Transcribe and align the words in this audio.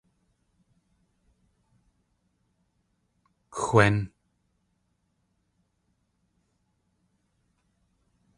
Xwén! 3.61 3.95